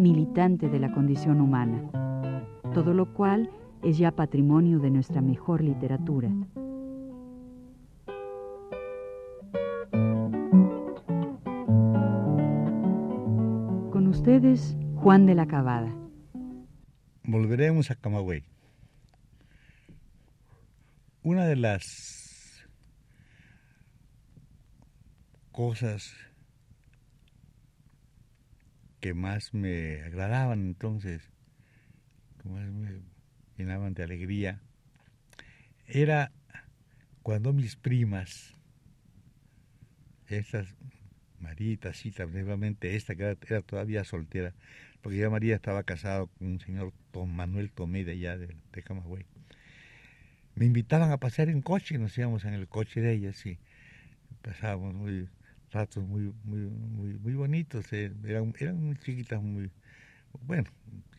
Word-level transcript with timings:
militante 0.00 0.68
de 0.68 0.78
la 0.80 0.90
condición 0.92 1.40
humana, 1.40 1.82
todo 2.74 2.94
lo 2.94 3.12
cual 3.12 3.50
es 3.82 3.98
ya 3.98 4.10
patrimonio 4.10 4.78
de 4.78 4.90
nuestra 4.90 5.20
mejor 5.20 5.62
literatura. 5.62 6.30
Con 13.90 14.06
ustedes, 14.08 14.76
Juan 14.96 15.26
de 15.26 15.34
la 15.34 15.46
Cabada. 15.46 15.94
Volveremos 17.24 17.90
a 17.90 17.94
Camagüey. 17.94 18.42
Una 21.22 21.46
de 21.46 21.56
las 21.56 22.66
cosas 25.52 26.14
que 29.00 29.14
más 29.14 29.54
me 29.54 30.02
agradaban 30.02 30.60
entonces, 30.60 31.22
que 32.42 32.48
más 32.48 32.68
me 32.70 33.00
llenaban 33.56 33.94
de 33.94 34.02
alegría, 34.02 34.60
era 35.86 36.32
cuando 37.22 37.52
mis 37.52 37.76
primas, 37.76 38.54
estas 40.28 40.74
Marita, 41.40 41.94
sí, 41.94 42.12
nuevamente 42.18 42.96
esta 42.96 43.14
que 43.14 43.36
era, 43.48 43.62
todavía 43.62 44.04
soltera, 44.04 44.54
porque 45.00 45.18
ya 45.18 45.30
María 45.30 45.56
estaba 45.56 45.82
casada 45.82 46.26
con 46.26 46.46
un 46.46 46.60
señor 46.60 46.92
Manuel 47.26 47.70
Tomé 47.70 48.04
de 48.04 48.12
allá 48.12 48.36
de, 48.36 48.54
de 48.72 48.82
Camagüey. 48.82 49.24
Me 50.54 50.66
invitaban 50.66 51.10
a 51.10 51.16
pasear 51.16 51.48
en 51.48 51.62
coche, 51.62 51.96
nos 51.98 52.16
íbamos 52.18 52.44
en 52.44 52.52
el 52.52 52.68
coche 52.68 53.00
de 53.00 53.12
ellas 53.14 53.44
y 53.46 53.58
pasábamos 54.42 54.94
muy, 54.94 55.28
ratos 55.72 56.04
muy, 56.04 56.32
muy, 56.44 56.60
muy, 56.60 57.14
muy 57.14 57.34
bonitos. 57.34 57.92
Eh, 57.92 58.12
eran, 58.24 58.54
eran 58.58 58.82
muy 58.82 58.96
chiquitas, 58.96 59.42
muy, 59.42 59.70
bueno, 60.46 60.70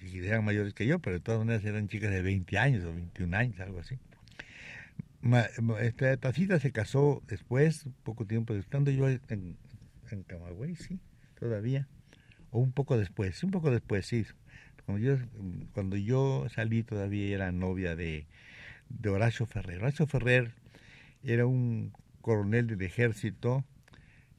eran 0.02 0.46
mayores 0.46 0.74
que 0.74 0.86
yo, 0.86 1.00
pero 1.00 1.18
de 1.18 1.20
todas 1.22 1.40
maneras 1.40 1.64
eran 1.66 1.88
chicas 1.88 2.12
de 2.12 2.22
20 2.22 2.58
años 2.58 2.84
o 2.86 2.94
21 2.94 3.36
años, 3.36 3.60
algo 3.60 3.80
así. 3.80 3.98
esta 5.82 6.18
tacita 6.18 6.60
se 6.60 6.72
casó 6.72 7.22
después, 7.28 7.88
poco 8.04 8.26
tiempo, 8.26 8.54
estando 8.54 8.92
yo 8.92 9.10
en, 9.10 9.58
en 10.12 10.24
Camagüey, 10.24 10.76
sí, 10.76 11.00
todavía, 11.40 11.88
o 12.52 12.60
un 12.60 12.72
poco 12.72 12.98
después, 12.98 13.44
un 13.44 13.52
poco 13.52 13.72
después, 13.72 14.06
sí. 14.06 14.26
Cuando 14.86 15.06
yo, 15.06 15.18
cuando 15.74 15.96
yo 15.96 16.48
salí 16.50 16.84
todavía 16.84 17.36
era 17.36 17.52
novia 17.52 17.96
de, 17.96 18.26
de 18.90 19.10
Horacio 19.10 19.46
Ferrer. 19.46 19.78
Horacio 19.78 20.08
Ferrer 20.08 20.54
era 21.24 21.46
un 21.46 21.94
coronel 22.22 22.68
del 22.68 22.82
ejército 22.82 23.64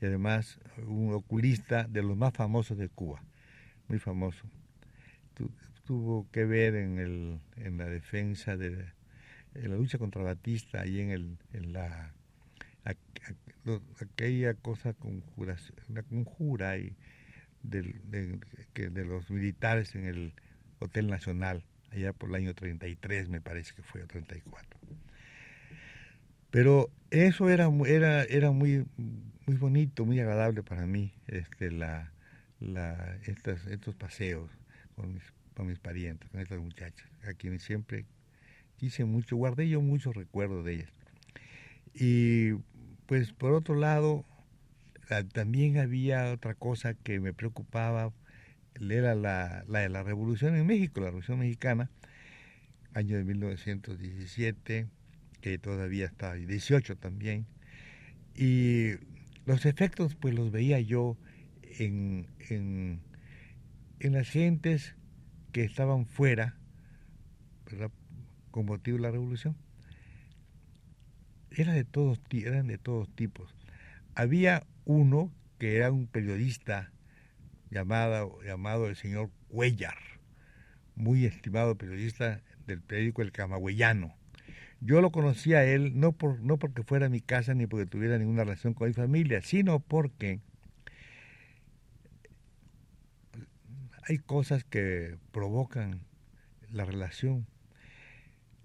y 0.03 0.07
además 0.07 0.59
un 0.87 1.15
oculista 1.15 1.85
de 1.85 2.03
los 2.03 2.17
más 2.17 2.35
famosos 2.35 2.77
de 2.77 2.89
Cuba, 2.89 3.23
muy 3.89 4.01
famoso. 4.01 4.45
tuvo 5.87 6.29
que 6.31 6.45
ver 6.45 6.75
en, 6.75 6.99
el, 6.99 7.41
en 7.57 7.79
la 7.79 7.87
defensa 7.87 8.57
de 8.57 8.93
la 9.55 9.77
lucha 9.77 9.99
contra 9.99 10.23
Batista 10.23 10.87
y 10.87 11.01
en, 11.01 11.11
el, 11.11 11.39
en 11.53 11.73
la 11.73 12.13
aquella 14.01 14.55
cosa 14.55 14.93
conjura, 14.93 15.57
una 15.89 16.03
conjura 16.03 16.77
y 16.79 16.97
de 17.63 19.05
los 19.05 19.31
militares 19.31 19.95
en 19.95 20.07
el 20.07 20.33
Hotel 20.81 21.07
Nacional, 21.07 21.65
allá 21.93 22.13
por 22.13 22.31
el 22.31 22.35
año 22.35 22.55
33 22.55 23.29
me 23.29 23.41
parece 23.41 23.73
que 23.75 23.83
fue, 23.83 24.03
o 24.03 24.07
34. 24.07 24.81
Pero 26.53 26.91
eso 27.11 27.49
era, 27.49 27.71
era, 27.87 28.25
era 28.25 28.51
muy, 28.51 28.85
muy 29.47 29.57
bonito, 29.57 30.05
muy 30.05 30.21
agradable 30.21 30.63
para 30.63 30.87
mí, 30.87 31.15
este, 31.27 31.71
la, 31.71 32.13
la, 32.61 33.17
estas, 33.25 33.67
estos 33.67 33.95
paseos 33.95 34.51
con 34.95 35.15
mis, 35.15 35.23
con 35.57 35.67
mis 35.67 35.79
parientes, 35.79 36.29
con 36.29 36.41
estas 36.41 36.61
muchachas, 36.61 37.09
a 37.27 37.33
quienes 37.33 37.63
siempre 37.63 38.05
quise 38.77 39.07
mucho, 39.07 39.37
guardé 39.37 39.67
yo 39.67 39.81
muchos 39.81 40.15
recuerdos 40.15 40.63
de 40.67 40.75
ellas. 40.75 40.93
Y 41.95 42.53
pues 43.07 43.33
por 43.33 43.55
otro 43.55 43.75
lado, 43.75 44.27
también 45.33 45.79
había 45.79 46.33
otra 46.33 46.55
cosa 46.55 46.93
que 46.93 47.19
me 47.19 47.33
preocupaba, 47.33 48.13
era 48.75 49.15
la, 49.15 49.65
la 49.69 49.79
de 49.81 49.89
la 49.89 50.03
revolución 50.03 50.55
en 50.55 50.67
México, 50.67 51.01
la 51.01 51.07
revolución 51.07 51.39
mexicana, 51.39 51.89
año 52.93 53.17
de 53.17 53.25
1917, 53.25 54.87
que 55.43 55.59
todavía 55.59 56.07
estaba, 56.07 56.39
y 56.39 56.47
18 56.47 56.97
también, 56.97 57.47
y 58.35 58.93
los 59.45 59.67
efectos 59.67 60.15
pues 60.15 60.35
los 60.35 60.51
veía 60.51 60.81
yo 60.81 61.19
en, 61.79 62.27
en, 62.49 63.01
en 64.01 64.13
las 64.13 64.31
gentes 64.31 64.95
que 65.53 65.65
estaban 65.65 66.07
fuera, 66.07 66.57
¿verdad? 67.71 67.91
con 68.51 68.67
motivo 68.67 68.99
de 68.99 69.03
la 69.03 69.11
revolución. 69.11 69.57
Era 71.51 71.73
de 71.73 71.85
todos, 71.85 72.21
eran 72.31 72.69
de 72.69 72.79
todos 72.79 73.15
tipos. 73.15 73.55
Había 74.15 74.67
uno 74.85 75.33
que 75.59 75.77
era 75.77 75.91
un 75.91 76.07
periodista 76.07 76.93
llamado, 77.71 78.41
llamado 78.43 78.89
el 78.89 78.97
señor 78.97 79.31
Cuellar, 79.49 79.99
muy 80.95 81.25
estimado 81.25 81.77
periodista 81.77 82.41
del 82.67 82.81
periódico 82.81 83.23
El 83.23 83.33
Camagüeyano. 83.33 84.15
Yo 84.85 85.01
lo 85.01 85.13
conocía 85.13 85.59
a 85.59 85.65
él 85.65 85.93
no, 86.01 86.11
por, 86.11 86.41
no 86.41 86.59
porque 86.59 86.83
fuera 86.83 87.07
a 87.07 87.09
mi 87.09 87.21
casa 87.21 87.55
ni 87.55 87.69
porque 87.69 87.87
tuviera 87.87 88.19
ninguna 88.19 88.43
relación 88.43 88.75
con 88.75 88.89
mi 88.89 88.95
familia, 88.95 89.41
sino 89.41 89.79
porque 89.79 90.41
hay 94.09 94.19
cosas 94.19 94.65
que 94.65 95.19
provocan 95.31 96.01
la 96.73 96.85
relación. 96.85 97.47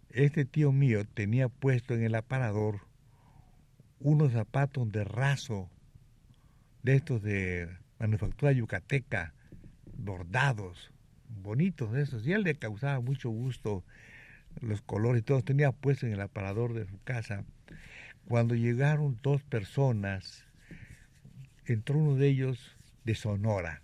Este 0.10 0.44
tío 0.44 0.72
mío 0.72 1.06
tenía 1.06 1.50
puesto 1.50 1.94
en 1.94 2.02
el 2.02 2.16
aparador 2.16 2.80
unos 4.00 4.32
zapatos 4.32 4.92
de 4.92 5.04
raso, 5.04 5.70
de 6.82 6.96
estos 6.96 7.22
de 7.22 7.70
manufactura 8.00 8.52
yucateca, 8.54 9.36
bordados, 9.96 10.92
bonitos 11.30 11.96
esos, 11.96 12.26
y 12.26 12.34
él 12.34 12.42
le 12.42 12.56
causaba 12.56 13.00
mucho 13.02 13.30
gusto 13.30 13.84
los 14.62 14.82
colores 14.82 15.22
y 15.22 15.24
todo, 15.24 15.42
tenía 15.42 15.72
puesto 15.72 16.06
en 16.06 16.14
el 16.14 16.22
aparador 16.22 16.74
de 16.74 16.86
su 16.86 17.02
casa. 17.04 17.44
Cuando 18.28 18.56
llegaron 18.56 19.20
dos 19.22 19.44
personas, 19.44 20.46
entró 21.66 21.98
uno 21.98 22.16
de 22.16 22.28
ellos 22.28 22.78
de 23.04 23.16
Sonora, 23.16 23.82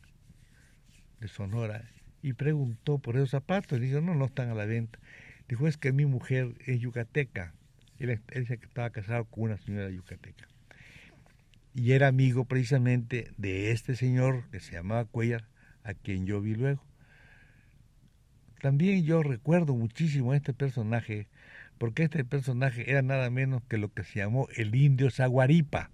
de 1.19 1.27
Sonora, 1.27 1.89
y 2.21 2.33
preguntó 2.33 2.99
por 2.99 3.15
esos 3.15 3.29
zapatos. 3.29 3.79
Dijo, 3.79 4.01
no, 4.01 4.15
no 4.15 4.25
están 4.25 4.49
a 4.49 4.55
la 4.55 4.65
venta. 4.65 4.99
Dijo, 5.47 5.67
es 5.67 5.77
que 5.77 5.91
mi 5.91 6.05
mujer 6.05 6.55
es 6.65 6.79
yucateca. 6.79 7.53
Él, 7.99 8.21
él 8.29 8.47
que 8.47 8.53
estaba 8.53 8.89
casado 8.89 9.25
con 9.25 9.43
una 9.45 9.57
señora 9.57 9.89
yucateca. 9.89 10.47
Y 11.75 11.91
era 11.91 12.07
amigo 12.07 12.45
precisamente 12.45 13.31
de 13.37 13.71
este 13.71 13.95
señor 13.95 14.49
que 14.51 14.59
se 14.59 14.73
llamaba 14.73 15.05
Cuellar, 15.05 15.47
a 15.83 15.93
quien 15.93 16.25
yo 16.25 16.39
vi 16.39 16.55
luego. 16.55 16.83
También 18.63 19.03
yo 19.03 19.23
recuerdo 19.23 19.75
muchísimo 19.75 20.31
a 20.31 20.37
este 20.37 20.53
personaje, 20.53 21.27
porque 21.77 22.03
este 22.03 22.23
personaje 22.23 22.89
era 22.89 23.01
nada 23.01 23.29
menos 23.29 23.61
que 23.67 23.77
lo 23.77 23.93
que 23.93 24.05
se 24.05 24.19
llamó 24.19 24.47
el 24.55 24.73
indio 24.73 25.11
Zaguaripa. 25.11 25.91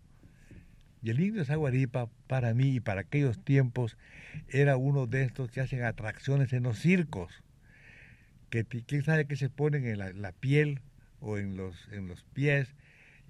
Y 1.02 1.10
el 1.10 1.20
indio 1.20 1.44
Zaguaripa, 1.44 2.12
para 2.28 2.54
mí 2.54 2.76
y 2.76 2.80
para 2.80 3.02
aquellos 3.02 3.44
tiempos, 3.44 3.98
era 4.50 4.78
uno 4.78 5.08
de 5.08 5.24
estos 5.24 5.50
que 5.50 5.62
hacen 5.62 5.84
atracciones 5.84 6.54
en 6.54 6.62
los 6.62 6.78
circos, 6.78 7.42
que 8.52 8.64
quién 8.66 9.02
sabe 9.02 9.26
que 9.26 9.36
se 9.36 9.50
ponen 9.50 9.88
en 9.88 9.98
la, 9.98 10.14
la 10.14 10.32
piel 10.32 10.82
o 11.22 11.40
en 11.40 11.58
los, 11.58 11.90
en 11.92 12.08
los 12.08 12.24
pies 12.36 12.76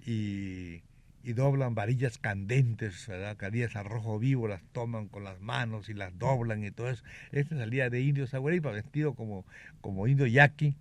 y 0.04 0.82
y 1.22 1.34
doblan 1.34 1.74
varillas 1.74 2.18
candentes, 2.18 3.06
¿verdad? 3.06 3.36
Varillas 3.40 3.76
a 3.76 3.82
rojo 3.82 4.18
vivo, 4.18 4.48
las 4.48 4.62
toman 4.72 5.08
con 5.08 5.24
las 5.24 5.40
manos 5.40 5.88
y 5.88 5.94
las 5.94 6.18
doblan 6.18 6.64
y 6.64 6.70
todo 6.70 6.90
eso. 6.90 7.04
Esta 7.32 7.56
salía 7.56 7.90
de 7.90 8.00
indio 8.00 8.26
Zaguaripa, 8.26 8.70
vestido 8.70 9.14
como, 9.14 9.44
como 9.80 10.06
indio 10.06 10.26
yaqui, 10.26 10.76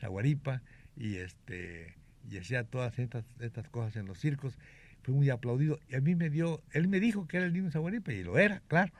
Zaguaripa, 0.00 0.62
y 0.96 1.16
este 1.16 1.94
y 2.30 2.36
hacía 2.38 2.64
todas 2.64 2.98
estas, 2.98 3.24
estas 3.40 3.68
cosas 3.68 3.96
en 3.96 4.06
los 4.06 4.18
circos. 4.18 4.58
Fue 5.02 5.14
muy 5.14 5.30
aplaudido. 5.30 5.80
Y 5.88 5.94
a 5.94 6.00
mí 6.00 6.14
me 6.14 6.28
dio, 6.28 6.62
él 6.72 6.86
me 6.86 7.00
dijo 7.00 7.26
que 7.26 7.38
era 7.38 7.46
el 7.46 7.56
indio 7.56 7.70
Zaguaripa, 7.70 8.12
y 8.12 8.22
lo 8.22 8.38
era, 8.38 8.60
claro. 8.68 8.92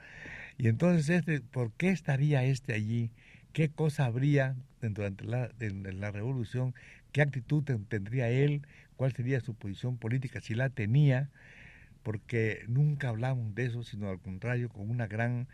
Y 0.57 0.69
entonces, 0.69 1.09
este, 1.11 1.41
¿por 1.41 1.73
qué 1.73 1.91
estaría 1.91 2.45
este 2.45 2.75
allí 2.75 3.11
qué 3.53 3.69
cosa 3.71 4.07
habría 4.07 4.57
durante 4.81 5.25
la, 5.25 5.51
en 5.61 6.01
la 6.01 6.11
revolución, 6.11 6.75
qué 7.13 7.23
actitud 7.23 7.63
tendría 7.65 8.31
él, 8.31 8.63
cuál 9.01 9.15
sería 9.15 9.41
su 9.41 9.55
posición 9.55 9.97
política, 9.97 10.43
si 10.43 10.55
la 10.55 10.69
tenía, 10.69 11.31
porque 12.03 12.65
nunca 12.69 13.09
hablamos 13.09 13.55
de 13.55 13.65
eso, 13.65 13.83
sino 13.83 14.11
al 14.11 14.21
contrario, 14.21 14.69
con 14.69 14.91
una 14.91 15.07
gran 15.07 15.49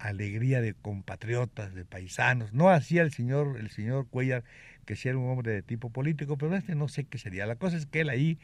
alegría 0.00 0.60
de 0.60 0.74
compatriotas, 0.74 1.74
de 1.74 1.84
paisanos. 1.84 2.52
No 2.52 2.70
hacía 2.70 3.02
el 3.02 3.12
señor, 3.12 3.56
el 3.56 3.70
señor 3.70 4.08
Cuellar 4.08 4.42
que 4.84 4.96
si 4.96 5.08
era 5.08 5.16
un 5.16 5.30
hombre 5.30 5.52
de 5.52 5.62
tipo 5.62 5.90
político, 5.90 6.36
pero 6.36 6.56
este 6.56 6.74
no 6.74 6.88
sé 6.88 7.04
qué 7.04 7.18
sería. 7.18 7.46
La 7.46 7.54
cosa 7.54 7.76
es 7.76 7.86
que 7.86 8.00
él 8.00 8.08
ahí 8.08 8.40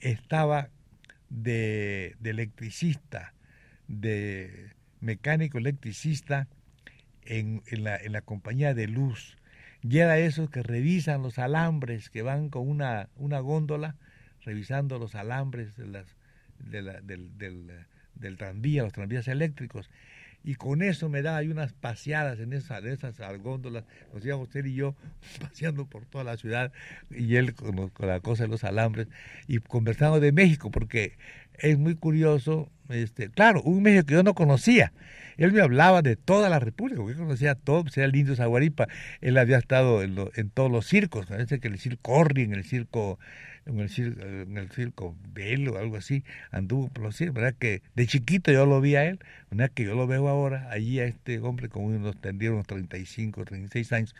estaba 0.00 0.68
de, 1.30 2.16
electricista, 2.24 3.34
de 3.86 4.72
mecánico 4.98 5.58
electricista 5.58 6.48
en 7.22 7.62
la 7.84 8.20
compañía 8.20 8.74
de 8.74 8.88
luz. 8.88 9.36
Era 9.82 10.18
esos 10.18 10.50
que 10.50 10.62
revisan 10.62 11.22
los 11.22 11.38
alambres, 11.38 12.10
que 12.10 12.22
van 12.22 12.48
con 12.48 12.68
una, 12.68 13.08
una 13.16 13.40
góndola 13.40 13.96
revisando 14.44 14.98
los 14.98 15.14
alambres 15.14 15.76
de 15.76 15.86
las, 15.86 16.06
de 16.58 16.82
la, 16.82 17.00
del, 17.00 17.36
del, 17.36 17.70
del 18.14 18.36
tranvía, 18.36 18.82
los 18.82 18.92
tranvías 18.92 19.28
eléctricos. 19.28 19.90
Y 20.46 20.54
con 20.54 20.80
eso 20.80 21.08
me 21.08 21.22
da 21.22 21.36
ahí 21.36 21.48
unas 21.48 21.72
paseadas 21.72 22.38
en 22.38 22.52
esas, 22.52 22.84
esas 22.84 23.18
góndolas, 23.42 23.82
nos 24.14 24.24
íbamos 24.24 24.46
usted 24.46 24.64
y 24.64 24.74
yo 24.74 24.94
paseando 25.40 25.86
por 25.86 26.06
toda 26.06 26.22
la 26.22 26.36
ciudad 26.36 26.72
y 27.10 27.34
él 27.34 27.54
con, 27.54 27.90
la 27.98 28.20
cosa 28.20 28.44
de 28.44 28.48
los 28.48 28.62
alambres 28.62 29.08
y 29.48 29.58
conversando 29.58 30.20
de 30.20 30.30
México 30.30 30.70
porque 30.70 31.18
es 31.60 31.78
muy 31.78 31.94
curioso, 31.94 32.70
este, 32.88 33.28
claro, 33.30 33.62
un 33.62 33.82
México 33.82 34.06
que 34.06 34.14
yo 34.14 34.22
no 34.22 34.34
conocía, 34.34 34.92
él 35.36 35.52
me 35.52 35.60
hablaba 35.60 36.02
de 36.02 36.16
toda 36.16 36.48
la 36.48 36.58
República, 36.58 37.00
porque 37.00 37.16
conocía 37.16 37.54
todo, 37.54 37.82
pues 37.82 37.96
era 37.98 38.06
el 38.06 38.16
indio 38.16 38.36
Zaguaripa, 38.36 38.88
él 39.20 39.36
había 39.38 39.58
estado 39.58 40.02
en, 40.02 40.16
en 40.34 40.50
todos 40.50 40.70
los 40.70 40.86
circos, 40.86 41.26
parece 41.26 41.60
que 41.60 41.68
el 41.68 41.78
circo 41.78 42.12
Orri, 42.12 42.42
en 42.42 42.54
el 42.54 42.64
circo 42.64 43.18
en 43.66 43.80
el 43.80 43.90
circo, 43.90 44.22
en 44.22 44.56
el 44.56 44.70
circo 44.70 45.16
o 45.16 45.78
algo 45.78 45.96
así, 45.96 46.24
anduvo 46.50 46.88
por 46.88 47.04
los 47.04 47.16
circos, 47.16 47.34
¿verdad? 47.34 47.54
Que 47.58 47.82
de 47.94 48.06
chiquito 48.06 48.52
yo 48.52 48.64
lo 48.64 48.80
vi 48.80 48.94
a 48.94 49.04
él, 49.04 49.18
¿verdad? 49.50 49.70
Que 49.74 49.84
yo 49.84 49.94
lo 49.94 50.06
veo 50.06 50.28
ahora, 50.28 50.68
allí 50.70 51.00
a 51.00 51.04
este 51.04 51.40
hombre 51.40 51.68
con 51.68 51.84
unos, 51.84 52.16
tendría 52.20 52.52
unos 52.52 52.66
35, 52.66 53.44
36 53.44 53.92
años, 53.92 54.14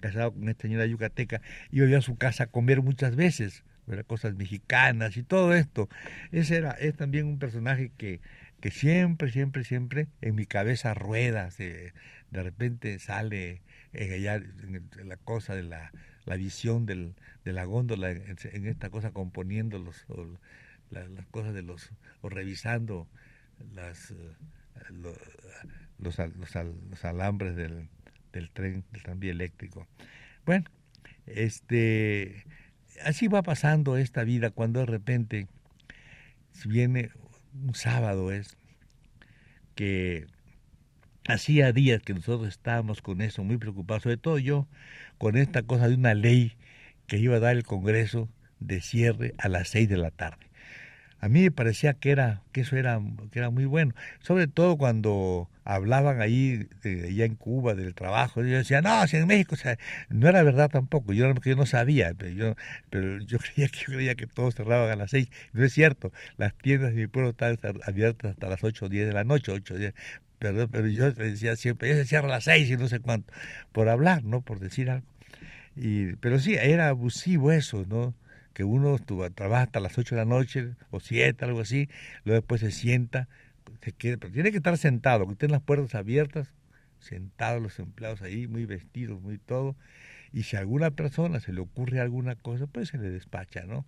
casado 0.00 0.32
con 0.32 0.48
esta 0.48 0.62
señora 0.62 0.86
yucateca, 0.86 1.40
y 1.70 1.78
yo 1.78 1.86
iba 1.86 1.98
a 1.98 2.02
su 2.02 2.16
casa 2.16 2.44
a 2.44 2.46
comer 2.46 2.82
muchas 2.82 3.16
veces, 3.16 3.64
¿verdad? 3.86 4.06
Cosas 4.06 4.34
mexicanas 4.34 5.16
y 5.16 5.22
todo 5.22 5.54
esto. 5.54 5.88
Ese 6.30 6.56
era, 6.56 6.72
es 6.72 6.96
también 6.96 7.26
un 7.26 7.38
personaje 7.38 7.92
que, 7.96 8.20
que 8.60 8.70
siempre, 8.70 9.30
siempre, 9.30 9.64
siempre 9.64 10.08
en 10.20 10.34
mi 10.34 10.46
cabeza 10.46 10.94
rueda, 10.94 11.50
se, 11.50 11.92
de 12.30 12.42
repente 12.42 12.98
sale 12.98 13.62
en, 13.92 14.88
en 14.98 15.08
la 15.08 15.16
cosa 15.16 15.54
de 15.54 15.64
la 15.64 15.92
la 16.24 16.36
visión 16.36 16.86
del, 16.86 17.14
de 17.44 17.52
la 17.52 17.64
góndola 17.64 18.10
en, 18.10 18.66
esta 18.66 18.90
cosa 18.90 19.12
componiendo 19.12 19.78
los, 19.78 20.06
las 20.90 21.26
cosas 21.26 21.54
de 21.54 21.62
los 21.62 21.90
o 22.20 22.28
revisando 22.28 23.08
las 23.74 24.10
eh, 24.10 24.14
los, 24.90 25.16
los, 25.98 26.16
los, 26.90 27.04
alambres 27.04 27.56
del, 27.56 27.88
del 28.32 28.50
tren 28.50 28.84
del 28.92 29.02
tranvía 29.02 29.32
eléctrico 29.32 29.86
bueno 30.44 30.64
este 31.26 32.44
así 33.04 33.28
va 33.28 33.42
pasando 33.42 33.96
esta 33.96 34.24
vida 34.24 34.50
cuando 34.50 34.80
de 34.80 34.86
repente 34.86 35.46
viene 36.64 37.10
un 37.54 37.74
sábado 37.74 38.32
es 38.32 38.56
que 39.74 40.26
hacía 41.26 41.72
días 41.72 42.02
que 42.02 42.14
nosotros 42.14 42.48
estábamos 42.48 43.02
con 43.02 43.20
eso 43.20 43.44
muy 43.44 43.56
preocupados 43.56 44.02
sobre 44.04 44.16
todo 44.16 44.38
yo 44.38 44.66
con 45.18 45.36
esta 45.36 45.62
cosa 45.62 45.88
de 45.88 45.94
una 45.94 46.14
ley 46.14 46.56
que 47.06 47.18
iba 47.18 47.36
a 47.36 47.40
dar 47.40 47.56
el 47.56 47.64
Congreso 47.64 48.28
de 48.60 48.80
cierre 48.80 49.34
a 49.38 49.48
las 49.48 49.68
seis 49.68 49.88
de 49.88 49.96
la 49.96 50.10
tarde. 50.10 50.51
A 51.22 51.28
mí 51.28 51.42
me 51.42 51.50
parecía 51.52 51.94
que 51.94 52.10
era 52.10 52.42
que 52.52 52.62
eso 52.62 52.76
era 52.76 53.00
que 53.30 53.38
era 53.38 53.50
muy 53.50 53.64
bueno, 53.64 53.94
sobre 54.20 54.48
todo 54.48 54.76
cuando 54.76 55.48
hablaban 55.64 56.20
ahí 56.20 56.66
de, 56.82 57.06
allá 57.08 57.24
en 57.24 57.36
Cuba 57.36 57.74
del 57.74 57.94
trabajo. 57.94 58.42
Yo 58.42 58.56
decía, 58.56 58.82
no, 58.82 59.06
si 59.06 59.18
en 59.18 59.28
México, 59.28 59.54
no 60.08 60.28
era 60.28 60.42
verdad 60.42 60.68
tampoco. 60.68 61.12
Yo, 61.12 61.32
yo 61.32 61.56
no 61.56 61.64
sabía, 61.64 62.12
pero 62.14 62.32
yo, 62.32 62.54
pero 62.90 63.18
yo 63.20 63.38
creía 63.54 63.68
que 63.68 63.78
yo 63.78 63.86
creía 63.94 64.14
que 64.16 64.26
todos 64.26 64.56
cerraban 64.56 64.90
a 64.90 64.96
las 64.96 65.12
seis. 65.12 65.30
No 65.52 65.64
es 65.64 65.72
cierto. 65.72 66.12
Las 66.38 66.54
tiendas 66.58 66.90
de 66.90 67.02
mi 67.02 67.06
pueblo 67.06 67.30
están 67.30 67.56
abiertas 67.86 68.32
hasta 68.32 68.48
las 68.48 68.64
ocho 68.64 68.86
o 68.86 68.88
diez 68.88 69.06
de 69.06 69.12
la 69.14 69.22
noche, 69.22 69.52
ocho 69.52 69.76
diez. 69.78 69.94
Pero, 70.40 70.68
pero 70.68 70.88
yo 70.88 71.12
decía 71.12 71.54
siempre, 71.54 71.88
ya 71.90 71.94
se 71.94 72.04
cierra 72.04 72.26
a 72.26 72.30
las 72.30 72.44
seis 72.44 72.68
y 72.68 72.76
no 72.76 72.88
sé 72.88 72.98
cuánto, 72.98 73.32
por 73.70 73.88
hablar, 73.88 74.24
no 74.24 74.40
por 74.40 74.58
decir 74.58 74.90
algo. 74.90 75.06
Y, 75.76 76.16
pero 76.16 76.38
sí, 76.40 76.54
era 76.54 76.88
abusivo 76.88 77.52
eso, 77.52 77.86
¿no? 77.88 78.14
Que 78.54 78.64
uno 78.64 78.98
trabaja 79.34 79.62
hasta 79.62 79.80
las 79.80 79.96
8 79.96 80.14
de 80.14 80.20
la 80.20 80.24
noche 80.26 80.74
o 80.90 81.00
7, 81.00 81.44
algo 81.44 81.60
así, 81.60 81.88
luego 82.24 82.40
después 82.40 82.60
se 82.60 82.70
sienta, 82.70 83.28
se 83.82 83.92
queda, 83.92 84.16
pero 84.18 84.32
tiene 84.32 84.50
que 84.50 84.58
estar 84.58 84.76
sentado, 84.78 85.26
que 85.26 85.32
estén 85.32 85.50
las 85.50 85.62
puertas 85.62 85.94
abiertas, 85.94 86.52
sentados 86.98 87.62
los 87.62 87.78
empleados 87.78 88.22
ahí, 88.22 88.46
muy 88.46 88.64
vestidos, 88.64 89.20
muy 89.20 89.38
todo, 89.38 89.76
y 90.32 90.44
si 90.44 90.56
a 90.56 90.60
alguna 90.60 90.90
persona 90.90 91.40
se 91.40 91.52
le 91.52 91.60
ocurre 91.60 92.00
alguna 92.00 92.36
cosa, 92.36 92.66
pues 92.66 92.88
se 92.88 92.98
le 92.98 93.10
despacha, 93.10 93.64
¿no? 93.64 93.84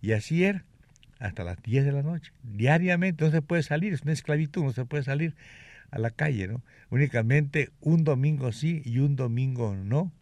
Y 0.00 0.12
así 0.12 0.44
era, 0.44 0.64
hasta 1.18 1.44
las 1.44 1.62
10 1.62 1.84
de 1.84 1.92
la 1.92 2.02
noche, 2.02 2.32
diariamente, 2.42 3.24
no 3.24 3.30
se 3.30 3.42
puede 3.42 3.62
salir, 3.62 3.92
es 3.92 4.02
una 4.02 4.12
esclavitud, 4.12 4.62
no 4.62 4.72
se 4.72 4.84
puede 4.84 5.04
salir 5.04 5.34
a 5.90 5.98
la 5.98 6.10
calle, 6.10 6.48
¿no? 6.48 6.62
Únicamente 6.90 7.70
un 7.80 8.04
domingo 8.04 8.52
sí 8.52 8.82
y 8.84 8.98
un 8.98 9.16
domingo 9.16 9.74
no, 9.74 10.12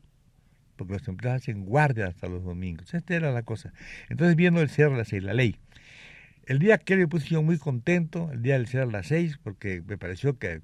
porque 0.78 0.94
los 0.94 1.08
empleados 1.08 1.42
hacen 1.42 1.66
guardia 1.66 2.06
hasta 2.06 2.28
los 2.28 2.42
domingos. 2.42 2.94
Esta 2.94 3.14
era 3.14 3.30
la 3.30 3.42
cosa. 3.42 3.74
Entonces, 4.08 4.36
viendo 4.36 4.62
el 4.62 4.70
cierre 4.70 4.94
a 4.94 4.98
las 4.98 5.08
seis, 5.08 5.22
la 5.22 5.34
ley. 5.34 5.56
El 6.46 6.58
día 6.58 6.78
que 6.78 6.96
me 6.96 7.06
puse 7.06 7.28
yo 7.28 7.42
muy 7.42 7.58
contento, 7.58 8.30
el 8.32 8.40
día 8.40 8.54
del 8.54 8.66
cierre 8.66 8.88
a 8.88 8.92
las 8.92 9.08
seis, 9.08 9.38
porque 9.42 9.82
me 9.86 9.98
pareció 9.98 10.38
que 10.38 10.62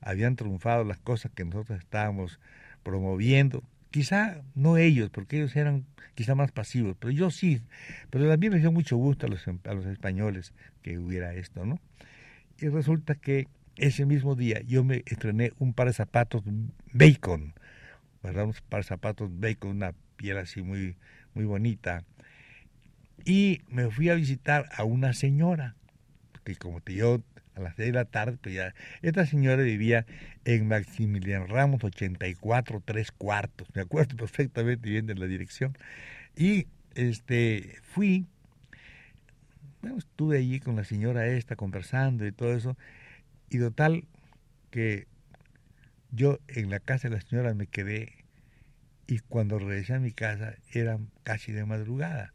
habían 0.00 0.36
triunfado 0.36 0.84
las 0.84 0.98
cosas 0.98 1.32
que 1.34 1.44
nosotros 1.44 1.80
estábamos 1.80 2.38
promoviendo. 2.84 3.64
Quizá 3.90 4.42
no 4.54 4.76
ellos, 4.76 5.10
porque 5.10 5.38
ellos 5.38 5.56
eran 5.56 5.86
quizá 6.14 6.36
más 6.36 6.52
pasivos, 6.52 6.96
pero 7.00 7.10
yo 7.10 7.30
sí. 7.30 7.62
Pero 8.10 8.28
también 8.28 8.52
me 8.52 8.60
dio 8.60 8.70
mucho 8.70 8.96
gusto 8.96 9.26
a 9.26 9.30
los, 9.30 9.46
a 9.48 9.74
los 9.74 9.86
españoles 9.86 10.52
que 10.82 10.98
hubiera 10.98 11.34
esto, 11.34 11.66
¿no? 11.66 11.80
Y 12.60 12.68
resulta 12.68 13.16
que 13.16 13.48
ese 13.76 14.06
mismo 14.06 14.36
día 14.36 14.60
yo 14.62 14.84
me 14.84 15.02
estrené 15.06 15.52
un 15.58 15.72
par 15.72 15.88
de 15.88 15.94
zapatos 15.94 16.44
bacon, 16.92 17.54
¿verdad? 18.24 18.48
Par 18.68 18.80
de 18.80 18.88
zapatos 18.88 19.30
bacon, 19.38 19.70
una 19.70 19.92
piel 20.16 20.38
así 20.38 20.62
muy, 20.62 20.96
muy 21.34 21.44
bonita. 21.44 22.04
Y 23.24 23.60
me 23.68 23.90
fui 23.90 24.08
a 24.08 24.14
visitar 24.14 24.68
a 24.74 24.84
una 24.84 25.12
señora, 25.12 25.76
que 26.42 26.56
como 26.56 26.80
te 26.80 26.94
yo 26.94 27.22
a 27.54 27.60
las 27.60 27.76
seis 27.76 27.88
de 27.88 27.92
la 27.92 28.06
tarde, 28.06 28.38
pues 28.42 28.54
ya, 28.54 28.74
esta 29.02 29.26
señora 29.26 29.62
vivía 29.62 30.06
en 30.44 30.66
Maximiliano 30.66 31.46
Ramos 31.46 31.84
84, 31.84 32.82
tres 32.84 33.12
cuartos, 33.12 33.68
me 33.74 33.82
acuerdo 33.82 34.16
perfectamente 34.16 34.88
bien 34.88 35.06
de 35.06 35.14
la 35.14 35.26
dirección. 35.26 35.76
Y 36.34 36.66
este 36.94 37.78
fui, 37.82 38.26
bueno, 39.82 39.98
estuve 39.98 40.38
allí 40.38 40.60
con 40.60 40.76
la 40.76 40.84
señora 40.84 41.26
esta 41.26 41.56
conversando 41.56 42.26
y 42.26 42.32
todo 42.32 42.54
eso, 42.54 42.76
y 43.50 43.58
total 43.58 44.04
que 44.70 45.06
yo 46.14 46.38
en 46.48 46.70
la 46.70 46.80
casa 46.80 47.08
de 47.08 47.16
la 47.16 47.20
señora 47.20 47.54
me 47.54 47.66
quedé 47.66 48.24
y 49.06 49.18
cuando 49.18 49.58
regresé 49.58 49.94
a 49.94 50.00
mi 50.00 50.12
casa 50.12 50.54
era 50.72 50.98
casi 51.22 51.52
de 51.52 51.64
madrugada. 51.64 52.32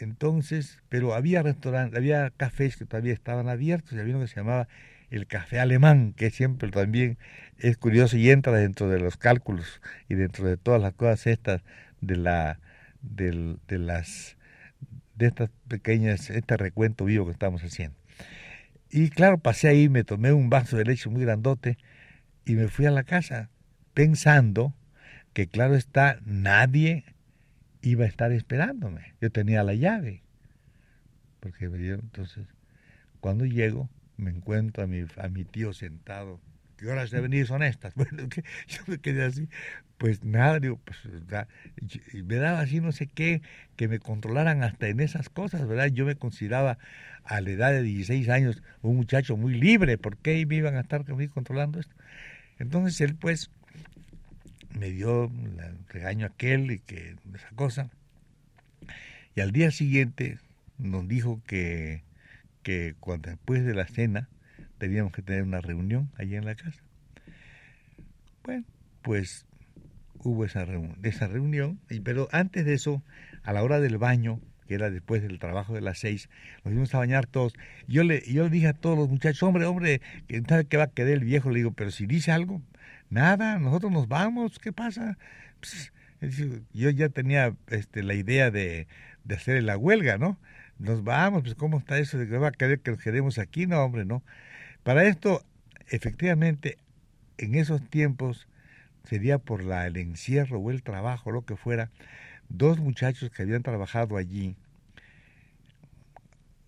Entonces, 0.00 0.82
pero 0.88 1.14
había 1.14 1.42
restaurantes, 1.42 1.96
había 1.96 2.30
cafés 2.30 2.76
que 2.76 2.84
todavía 2.84 3.12
estaban 3.12 3.48
abiertos 3.48 3.92
y 3.92 3.98
había 3.98 4.14
uno 4.16 4.24
que 4.24 4.28
se 4.28 4.36
llamaba 4.36 4.68
el 5.10 5.26
café 5.26 5.58
alemán, 5.58 6.14
que 6.16 6.30
siempre 6.30 6.70
también 6.70 7.18
es 7.58 7.76
curioso 7.76 8.16
y 8.16 8.30
entra 8.30 8.52
dentro 8.52 8.88
de 8.88 9.00
los 9.00 9.16
cálculos 9.16 9.80
y 10.08 10.14
dentro 10.14 10.46
de 10.46 10.56
todas 10.56 10.80
las 10.80 10.94
cosas 10.94 11.26
estas 11.26 11.62
de 12.00 12.16
la 12.16 12.60
de, 13.02 13.56
de 13.66 13.78
las 13.78 14.36
de 15.16 15.26
estas 15.26 15.50
pequeñas 15.68 16.30
este 16.30 16.56
recuento 16.56 17.04
vivo 17.04 17.26
que 17.26 17.32
estamos 17.32 17.62
haciendo. 17.62 17.96
Y 18.90 19.10
claro, 19.10 19.38
pasé 19.38 19.68
ahí, 19.68 19.88
me 19.88 20.04
tomé 20.04 20.32
un 20.32 20.50
vaso 20.50 20.76
de 20.76 20.84
leche 20.84 21.08
muy 21.08 21.22
grandote 21.22 21.78
y 22.50 22.56
me 22.56 22.66
fui 22.66 22.84
a 22.86 22.90
la 22.90 23.04
casa 23.04 23.48
pensando 23.94 24.74
que 25.32 25.46
claro 25.46 25.76
está, 25.76 26.18
nadie 26.24 27.04
iba 27.80 28.04
a 28.04 28.08
estar 28.08 28.32
esperándome. 28.32 29.14
Yo 29.20 29.30
tenía 29.30 29.62
la 29.62 29.74
llave. 29.74 30.24
Porque 31.38 31.66
entonces, 31.66 32.48
cuando 33.20 33.44
llego, 33.44 33.88
me 34.16 34.30
encuentro 34.30 34.82
a 34.82 34.88
mi, 34.88 35.04
a 35.16 35.28
mi 35.28 35.44
tío 35.44 35.72
sentado. 35.72 36.40
¿Qué 36.76 36.88
horas 36.88 37.12
de 37.12 37.20
venir 37.20 37.46
son 37.46 37.62
estas? 37.62 37.94
Bueno, 37.96 38.26
yo 38.66 38.80
me 38.88 38.98
quedé 38.98 39.22
así. 39.22 39.48
Pues 39.96 40.24
nada, 40.24 40.58
pues 40.84 40.98
me 42.24 42.36
daba 42.36 42.60
así 42.60 42.80
no 42.80 42.90
sé 42.90 43.06
qué, 43.06 43.42
que 43.76 43.86
me 43.86 44.00
controlaran 44.00 44.64
hasta 44.64 44.88
en 44.88 44.98
esas 44.98 45.28
cosas, 45.28 45.68
¿verdad? 45.68 45.86
Yo 45.86 46.04
me 46.04 46.16
consideraba 46.16 46.78
a 47.22 47.40
la 47.42 47.50
edad 47.50 47.70
de 47.70 47.82
16 47.82 48.28
años 48.28 48.62
un 48.82 48.96
muchacho 48.96 49.36
muy 49.36 49.54
libre, 49.54 49.98
¿por 49.98 50.16
qué 50.16 50.44
me 50.46 50.56
iban 50.56 50.74
a 50.74 50.80
estar 50.80 51.04
controlando 51.04 51.78
esto? 51.78 51.94
Entonces 52.60 53.00
él 53.00 53.16
pues 53.16 53.50
me 54.78 54.90
dio 54.90 55.24
el 55.24 55.78
regaño 55.88 56.26
aquel 56.26 56.70
y 56.70 56.78
que 56.78 57.16
esa 57.34 57.48
cosa. 57.56 57.90
Y 59.34 59.40
al 59.40 59.50
día 59.50 59.70
siguiente 59.70 60.38
nos 60.78 61.08
dijo 61.08 61.40
que, 61.46 62.02
que 62.62 62.94
cuando 63.00 63.30
después 63.30 63.64
de 63.64 63.74
la 63.74 63.86
cena 63.86 64.28
teníamos 64.78 65.12
que 65.12 65.22
tener 65.22 65.42
una 65.42 65.60
reunión 65.60 66.10
allí 66.16 66.36
en 66.36 66.44
la 66.44 66.54
casa. 66.54 66.82
Bueno, 68.44 68.64
pues 69.02 69.46
hubo 70.18 70.44
esa, 70.44 70.66
esa 71.02 71.28
reunión, 71.28 71.80
pero 72.04 72.28
antes 72.30 72.66
de 72.66 72.74
eso, 72.74 73.02
a 73.42 73.54
la 73.54 73.62
hora 73.62 73.80
del 73.80 73.96
baño, 73.96 74.38
que 74.70 74.76
era 74.76 74.88
después 74.88 75.20
del 75.20 75.40
trabajo 75.40 75.74
de 75.74 75.80
las 75.80 75.98
seis, 75.98 76.28
nos 76.58 76.72
fuimos 76.72 76.94
a 76.94 76.98
bañar 76.98 77.26
todos. 77.26 77.54
Yo 77.88 78.04
le, 78.04 78.22
yo 78.32 78.44
le 78.44 78.50
dije 78.50 78.68
a 78.68 78.72
todos 78.72 78.96
los 78.96 79.08
muchachos, 79.08 79.42
hombre, 79.42 79.64
hombre, 79.64 80.00
que 80.28 80.76
va 80.76 80.84
a 80.84 80.90
quedar 80.92 81.10
el 81.10 81.24
viejo? 81.24 81.50
Le 81.50 81.56
digo, 81.56 81.72
pero 81.72 81.90
si 81.90 82.06
dice 82.06 82.30
algo, 82.30 82.62
nada, 83.08 83.58
nosotros 83.58 83.90
nos 83.90 84.06
vamos, 84.06 84.60
¿qué 84.60 84.72
pasa? 84.72 85.18
Pues, 85.58 85.92
yo 86.72 86.90
ya 86.90 87.08
tenía 87.08 87.52
este, 87.66 88.04
la 88.04 88.14
idea 88.14 88.52
de, 88.52 88.86
de 89.24 89.34
hacer 89.34 89.60
la 89.64 89.76
huelga, 89.76 90.18
¿no? 90.18 90.38
Nos 90.78 91.02
vamos, 91.02 91.42
pues 91.42 91.56
¿cómo 91.56 91.78
está 91.78 91.98
eso 91.98 92.16
de 92.16 92.28
que 92.28 92.38
va 92.38 92.48
a 92.48 92.52
querer 92.52 92.78
que 92.78 92.92
nos 92.92 93.02
quedemos 93.02 93.38
aquí? 93.38 93.66
No, 93.66 93.82
hombre, 93.82 94.04
no. 94.04 94.22
Para 94.84 95.02
esto, 95.02 95.44
efectivamente, 95.88 96.78
en 97.38 97.56
esos 97.56 97.82
tiempos, 97.90 98.46
sería 99.02 99.38
por 99.38 99.64
la, 99.64 99.88
el 99.88 99.96
encierro 99.96 100.60
o 100.60 100.70
el 100.70 100.84
trabajo, 100.84 101.32
lo 101.32 101.44
que 101.44 101.56
fuera, 101.56 101.90
dos 102.50 102.78
muchachos 102.78 103.30
que 103.30 103.42
habían 103.42 103.62
trabajado 103.62 104.16
allí, 104.16 104.56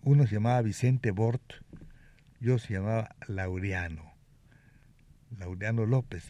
uno 0.01 0.25
se 0.25 0.35
llamaba 0.35 0.61
Vicente 0.61 1.11
Bort, 1.11 1.53
yo 2.39 2.57
se 2.57 2.73
llamaba 2.73 3.15
Laureano, 3.27 4.13
Laureano 5.37 5.85
López, 5.85 6.29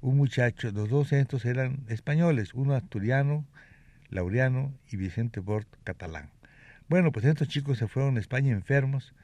un 0.00 0.16
muchacho, 0.16 0.70
los 0.70 0.88
dos 0.88 1.12
estos 1.12 1.44
eran 1.44 1.84
españoles, 1.88 2.54
uno 2.54 2.74
asturiano, 2.74 3.44
Laureano 4.10 4.72
y 4.90 4.96
Vicente 4.96 5.40
Bort 5.40 5.68
catalán. 5.82 6.30
Bueno, 6.88 7.12
pues 7.12 7.24
estos 7.24 7.48
chicos 7.48 7.78
se 7.78 7.88
fueron 7.88 8.16
a 8.16 8.20
España 8.20 8.52
enfermos, 8.52 9.14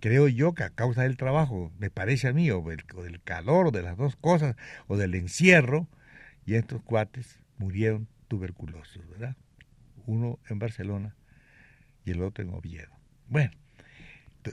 creo 0.00 0.28
yo 0.28 0.54
que 0.54 0.64
a 0.64 0.70
causa 0.70 1.02
del 1.02 1.16
trabajo, 1.16 1.70
me 1.78 1.90
parece 1.90 2.28
a 2.28 2.32
mí, 2.32 2.50
o 2.50 2.62
del, 2.62 3.22
calor, 3.22 3.68
o 3.68 3.70
de 3.70 3.82
las 3.82 3.96
dos 3.96 4.16
cosas, 4.16 4.56
o 4.88 4.96
del 4.96 5.14
encierro, 5.14 5.86
y 6.46 6.54
estos 6.54 6.82
cuates 6.82 7.38
murieron 7.58 8.08
tuberculosos, 8.30 9.06
¿verdad? 9.08 9.36
Uno 10.06 10.38
en 10.48 10.60
Barcelona 10.60 11.16
y 12.04 12.12
el 12.12 12.22
otro 12.22 12.44
en 12.44 12.54
Oviedo. 12.54 12.92
Bueno, 13.28 13.50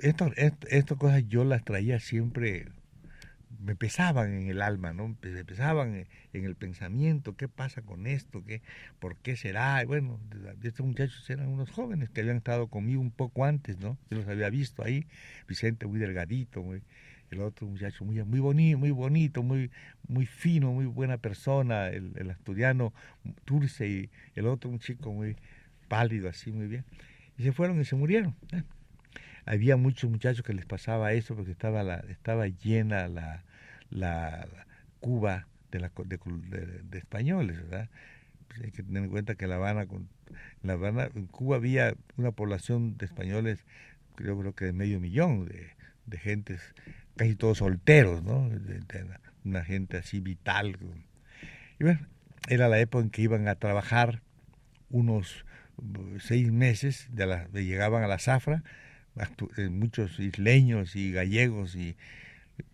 estas 0.01 0.33
esto, 0.35 0.97
cosas 0.97 1.23
yo 1.27 1.45
las 1.45 1.63
traía 1.63 1.99
siempre 1.99 2.65
me 3.63 3.75
pesaban 3.75 4.33
en 4.33 4.49
el 4.49 4.61
alma, 4.61 4.93
¿no? 4.93 5.15
Me 5.21 5.45
pesaban 5.45 6.07
en 6.33 6.45
el 6.45 6.55
pensamiento, 6.55 7.35
¿qué 7.35 7.47
pasa 7.47 7.83
con 7.83 8.07
esto? 8.07 8.43
¿Qué, 8.43 8.61
¿Por 8.99 9.15
qué 9.17 9.35
será? 9.35 9.83
bueno, 9.85 10.19
estos 10.63 10.85
muchachos 10.85 11.29
eran 11.29 11.47
unos 11.47 11.69
jóvenes 11.69 12.09
que 12.09 12.21
habían 12.21 12.37
estado 12.37 12.67
conmigo 12.67 12.99
un 12.99 13.11
poco 13.11 13.45
antes, 13.45 13.77
¿no? 13.77 13.97
Yo 14.09 14.17
los 14.17 14.27
había 14.27 14.49
visto 14.49 14.83
ahí, 14.83 15.05
Vicente 15.47 15.85
muy 15.85 15.99
delgadito, 15.99 16.63
muy, 16.63 16.81
el 17.31 17.41
otro 17.41 17.67
muchacho 17.67 18.05
muy, 18.05 18.23
muy 18.23 18.39
bonito, 18.39 18.77
muy 18.77 18.91
bonito, 18.91 19.43
muy, 19.43 19.71
muy 20.07 20.25
fino, 20.25 20.71
muy 20.71 20.85
buena 20.85 21.17
persona, 21.17 21.89
el, 21.89 22.13
el 22.15 22.29
asturiano 22.29 22.93
Turce 23.45 23.87
y 23.87 24.09
el 24.35 24.47
otro 24.47 24.69
un 24.69 24.79
chico 24.79 25.11
muy 25.11 25.35
pálido, 25.87 26.29
así 26.29 26.51
muy 26.51 26.67
bien. 26.67 26.85
Y 27.37 27.43
se 27.43 27.51
fueron 27.51 27.79
y 27.79 27.85
se 27.85 27.95
murieron. 27.95 28.35
había 29.45 29.77
muchos 29.77 30.09
muchachos 30.09 30.43
que 30.43 30.53
les 30.53 30.65
pasaba 30.65 31.13
eso 31.13 31.35
porque 31.35 31.51
estaba 31.51 31.83
la, 31.83 31.97
estaba 32.09 32.47
llena 32.47 33.07
la, 33.07 33.43
Cuba 34.99 35.47
de, 35.71 35.79
la, 35.79 35.91
de, 36.05 36.97
españoles, 36.97 37.57
¿verdad? 37.57 37.89
Pues 38.47 38.61
hay 38.61 38.71
que 38.71 38.83
tener 38.83 39.03
en 39.03 39.09
cuenta 39.09 39.35
que 39.35 39.47
La 39.47 39.55
Habana, 39.55 39.85
con, 39.85 40.09
La 40.63 40.73
Habana, 40.73 41.09
en 41.13 41.27
Cuba 41.27 41.57
había 41.57 41.95
una 42.17 42.31
población 42.31 42.97
de 42.97 43.05
españoles, 43.05 43.63
creo, 44.15 44.39
creo 44.39 44.53
que 44.53 44.65
de 44.65 44.73
medio 44.73 44.99
millón 44.99 45.45
de, 45.45 45.69
de 46.07 46.17
gentes, 46.17 46.73
casi 47.17 47.35
todos 47.35 47.59
solteros, 47.59 48.23
¿no? 48.23 48.49
una 49.43 49.63
gente 49.63 49.97
así 49.97 50.19
vital. 50.19 50.77
Y 51.79 51.85
era 52.53 52.67
la 52.69 52.79
época 52.79 53.03
en 53.03 53.09
que 53.09 53.21
iban 53.21 53.47
a 53.47 53.55
trabajar 53.55 54.21
unos 54.89 55.45
seis 56.19 56.51
meses, 56.51 57.07
de 57.11 57.25
la, 57.25 57.47
llegaban 57.49 58.03
a 58.03 58.07
la 58.07 58.19
zafra, 58.19 58.63
eh, 59.57 59.69
muchos 59.69 60.19
isleños 60.19 60.95
y 60.95 61.11
gallegos 61.11 61.75
y 61.75 61.95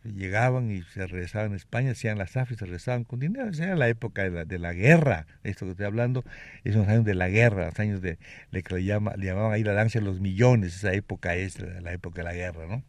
llegaban 0.03 0.71
y 0.71 0.81
se 0.83 1.05
regresaban 1.07 1.53
a 1.53 1.55
España, 1.55 1.91
hacían 1.91 2.17
las 2.17 2.37
AFI, 2.37 2.55
se 2.55 2.65
regresaban 2.65 3.03
con 3.03 3.19
dinero. 3.19 3.49
Esa 3.49 3.65
era 3.65 3.75
la 3.75 3.89
época 3.89 4.23
de 4.23 4.29
la, 4.29 4.45
de 4.45 4.59
la 4.59 4.73
guerra, 4.73 5.25
esto 5.43 5.65
que 5.65 5.71
estoy 5.71 5.85
hablando, 5.85 6.23
esos 6.63 6.87
años 6.87 7.05
de 7.05 7.15
la 7.15 7.29
guerra, 7.29 7.65
los 7.65 7.79
años 7.79 8.01
de, 8.01 8.17
le, 8.51 8.63
llama, 8.83 9.13
le 9.17 9.25
llamaban 9.25 9.53
ahí 9.53 9.63
la 9.63 9.73
danza 9.73 9.99
de 9.99 10.05
los 10.05 10.19
millones, 10.19 10.75
esa 10.75 10.93
época 10.93 11.35
es 11.35 11.59
la 11.59 11.93
época 11.93 12.21
de 12.21 12.23
la 12.23 12.33
guerra, 12.33 12.67
¿no? 12.67 12.83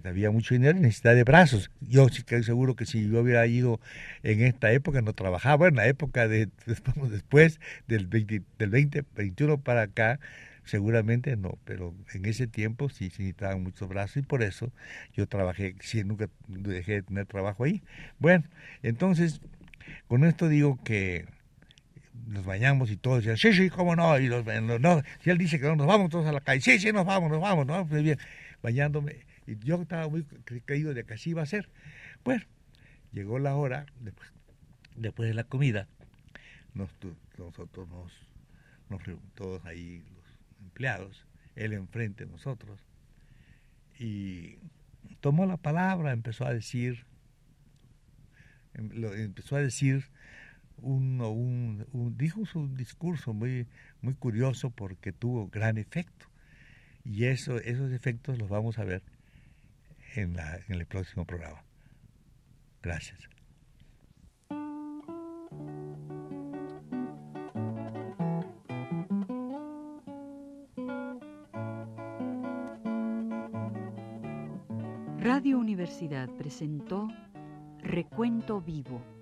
Que 0.00 0.08
había 0.08 0.30
mucho 0.30 0.54
dinero 0.54 0.78
y 0.78 0.80
necesidad 0.80 1.14
de 1.14 1.24
brazos. 1.24 1.70
Yo 1.80 2.08
sí 2.08 2.22
que 2.22 2.42
seguro 2.42 2.76
que 2.76 2.86
si 2.86 3.08
yo 3.10 3.20
hubiera 3.20 3.46
ido 3.46 3.80
en 4.22 4.42
esta 4.42 4.72
época, 4.72 5.02
no 5.02 5.12
trabajaba, 5.12 5.68
en 5.68 5.76
la 5.76 5.86
época 5.86 6.28
de 6.28 6.48
después 7.10 7.60
del 7.88 8.06
20, 8.06 8.42
del 8.58 8.70
20 8.70 9.04
21 9.14 9.58
para 9.58 9.82
acá, 9.82 10.18
Seguramente 10.64 11.36
no, 11.36 11.58
pero 11.64 11.92
en 12.14 12.24
ese 12.24 12.46
tiempo 12.46 12.88
sí 12.88 13.10
se 13.10 13.22
necesitaban 13.22 13.64
muchos 13.64 13.88
brazos 13.88 14.18
y 14.18 14.22
por 14.22 14.44
eso 14.44 14.72
yo 15.12 15.26
trabajé, 15.26 15.74
sí, 15.80 16.04
nunca 16.04 16.28
dejé 16.46 16.92
de 16.92 17.02
tener 17.02 17.26
trabajo 17.26 17.64
ahí. 17.64 17.82
Bueno, 18.20 18.44
entonces, 18.84 19.40
con 20.06 20.24
esto 20.24 20.48
digo 20.48 20.78
que 20.84 21.26
nos 22.28 22.44
bañamos 22.44 22.92
y 22.92 22.96
todos 22.96 23.24
decían, 23.24 23.38
sí, 23.38 23.52
sí, 23.52 23.70
cómo 23.70 23.96
no, 23.96 24.16
y 24.20 24.28
los, 24.28 24.44
no, 24.44 25.02
si 25.20 25.30
él 25.30 25.38
dice 25.38 25.58
que 25.58 25.66
no, 25.66 25.74
nos 25.74 25.88
vamos 25.88 26.10
todos 26.10 26.26
a 26.26 26.32
la 26.32 26.40
calle, 26.40 26.60
sí, 26.60 26.78
sí, 26.78 26.92
nos 26.92 27.06
vamos, 27.06 27.28
nos 27.28 27.40
vamos, 27.40 27.66
¿no? 27.66 27.84
Pues 27.86 28.04
bien, 28.04 28.18
bañándome, 28.62 29.16
y 29.46 29.58
yo 29.58 29.80
estaba 29.82 30.08
muy 30.08 30.24
creído 30.64 30.94
de 30.94 31.04
que 31.04 31.14
así 31.14 31.30
iba 31.30 31.42
a 31.42 31.46
ser. 31.46 31.68
Bueno, 32.24 32.44
llegó 33.12 33.38
la 33.38 33.54
hora, 33.54 33.86
después, 34.00 34.32
después 34.96 35.28
de 35.28 35.34
la 35.34 35.44
comida, 35.44 35.88
nos, 36.74 36.90
nosotros 37.38 37.88
nos, 37.88 38.12
nos 38.88 39.02
todos 39.34 39.64
ahí, 39.64 40.04
empleados, 40.60 41.26
él 41.56 41.72
enfrente 41.72 42.24
de 42.24 42.30
nosotros, 42.30 42.80
y 43.98 44.58
tomó 45.20 45.46
la 45.46 45.56
palabra, 45.56 46.12
empezó 46.12 46.46
a 46.46 46.52
decir, 46.52 47.04
em, 48.74 48.90
empezó 49.14 49.56
a 49.56 49.60
decir 49.60 50.04
un, 50.78 51.20
un, 51.20 52.16
dijo 52.16 52.44
su 52.46 52.68
discurso 52.74 53.32
muy, 53.32 53.66
muy 54.00 54.14
curioso 54.14 54.70
porque 54.70 55.12
tuvo 55.12 55.48
gran 55.48 55.78
efecto. 55.78 56.26
Y 57.04 57.24
eso, 57.24 57.58
esos 57.58 57.92
efectos 57.92 58.38
los 58.38 58.48
vamos 58.48 58.78
a 58.78 58.84
ver 58.84 59.02
en, 60.14 60.34
la, 60.34 60.56
en 60.68 60.74
el 60.74 60.86
próximo 60.86 61.24
programa. 61.24 61.62
Gracias. 62.82 63.28
Radio 75.18 75.58
Universidad 75.58 76.28
presentó 76.36 77.08
Recuento 77.80 78.60
Vivo. 78.60 79.21